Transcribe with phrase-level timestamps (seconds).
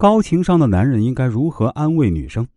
[0.00, 2.48] 高情商的男人应该如何安慰女生？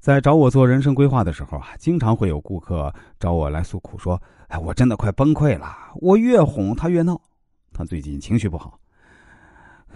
[0.00, 4.20] 在找我做人生规划的时候啊，经常会有顾客找我来诉苦，说
[4.50, 7.16] ：“哎，我真的快崩溃了，我越哄他越闹，
[7.72, 8.80] 他最近情绪不好。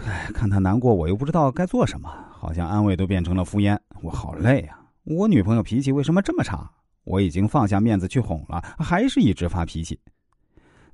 [0.07, 4.79] 哎，看他难过，我又不知道该做什么，好像安慰都变成了敷衍，我好累啊！
[5.03, 6.71] 我女朋友脾气为什么这么差？
[7.03, 9.99] 我已经放下面子去哄了，还是一直发脾气。”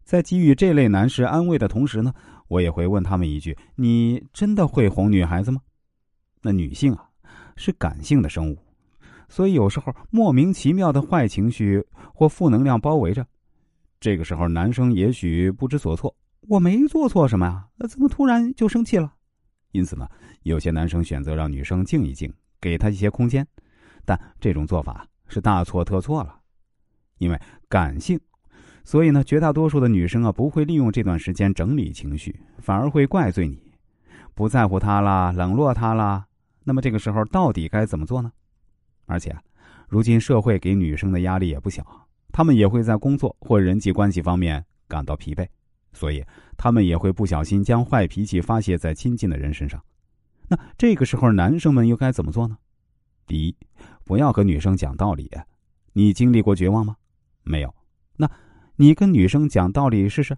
[0.05, 2.13] 在给予这类男士安慰的同时呢，
[2.49, 5.61] 我也会问他们一句：“你真的会哄女孩子吗？”
[6.43, 7.09] 那女性啊，
[7.57, 8.59] 是感性的生物，
[9.29, 11.85] 所以有时候莫名其妙的坏情绪
[12.15, 13.25] 或负能量包围着，
[14.01, 16.15] 这个时候男生也许不知所措。
[16.49, 19.13] 我没做错什么呀，那怎么突然就生气了？
[19.73, 20.09] 因此呢，
[20.43, 23.47] 有些男生选择让女生静一静，给她一些空间，
[24.05, 26.41] 但这种做法是大错特错了，
[27.19, 28.19] 因为感性。
[28.85, 33.61] 所以呢，绝大多数的女生啊，不会利用这段时间整理情绪，反而会怪罪你，
[34.35, 36.27] 不在乎他啦，冷落他啦。
[36.65, 38.33] 那么这个时候到底该怎么做呢？
[39.07, 39.37] 而且，
[39.89, 41.85] 如今社会给女生的压力也不小，
[42.33, 45.47] 她们也会在工作或人际关系方面感到疲惫，
[45.93, 46.25] 所以
[46.57, 49.83] 她们也会不小心将坏脾气发泄在亲近的人身上。
[50.49, 52.57] 那这个时候，男生们又该怎么做呢？
[53.27, 53.57] 第一，
[54.05, 55.31] 不要和女生讲道理。
[55.93, 56.97] 你经历过绝望吗？
[57.43, 57.75] 没有。
[58.17, 58.31] 那。
[58.81, 60.35] 你跟女生讲道理试试。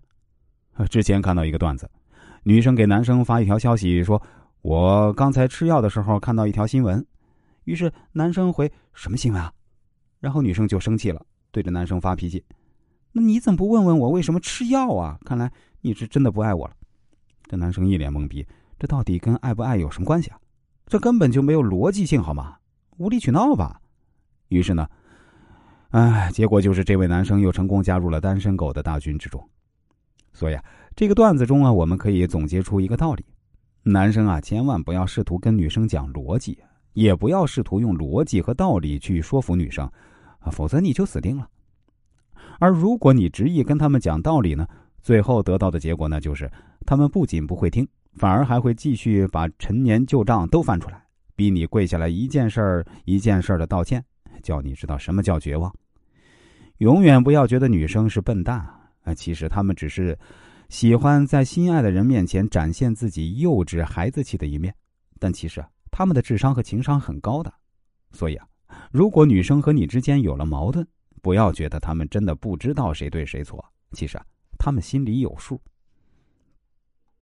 [0.90, 1.88] 之前看到一个段子，
[2.42, 4.20] 女生给男生发一条消息说
[4.62, 7.06] ：“我刚才吃药的时候看到一条新闻。”
[7.66, 9.52] 于是男生回：“什么新闻啊？”
[10.18, 12.44] 然后女生就生气了，对着男生发脾气
[13.14, 15.16] ：“那你怎么不问问我为什么吃药啊？
[15.24, 15.48] 看来
[15.80, 16.74] 你是真的不爱我了。”
[17.46, 18.44] 这男生一脸懵逼，
[18.76, 20.40] 这到底跟爱不爱有什么关系啊？
[20.88, 22.56] 这根本就没有逻辑性，好吗？
[22.96, 23.80] 无理取闹吧。
[24.48, 24.88] 于是呢。
[25.92, 29.42] 哎，结果就是这位男生又成功加入了单身狗的大军之中。
[30.32, 30.64] 所以啊，
[30.96, 33.24] 这个段子中啊，我们可以总结出一个道理：
[33.82, 36.58] 男生啊，千万不要试图跟女生讲逻辑，
[36.94, 39.86] 也不要试图用逻辑和道理去说服女生，
[40.50, 41.46] 否则你就死定了。
[42.58, 44.66] 而如果你执意跟他们讲道理呢，
[45.02, 46.50] 最后得到的结果呢，就是
[46.86, 51.04] 他们不仅不会听，反而还会继续把陈年旧账都翻出来，
[51.36, 54.02] 逼你跪下来一件事儿一件事儿的道歉，
[54.42, 55.70] 叫你知道什么叫绝望。
[56.82, 58.58] 永远不要觉得女生是笨蛋
[59.04, 59.14] 啊！
[59.14, 60.18] 其实她们只是
[60.68, 64.74] 喜欢在心爱的人面前展现自己幼稚孩子气的一面，
[65.20, 67.54] 但其实啊，她们的智商和情商很高的。
[68.10, 68.48] 所以啊，
[68.90, 70.84] 如果女生和你之间有了矛盾，
[71.22, 74.26] 不要觉得她们真的不知道谁对谁错，其实啊，
[74.58, 75.60] 她们心里有数。